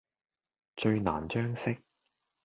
[0.77, 1.77] 最難將息。